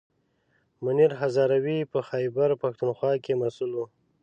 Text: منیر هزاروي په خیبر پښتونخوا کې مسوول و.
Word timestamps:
منیر 0.83 1.11
هزاروي 1.21 1.79
په 1.93 1.99
خیبر 2.09 2.49
پښتونخوا 2.63 3.13
کې 3.23 3.33
مسوول 3.41 3.71
و. 3.75 3.79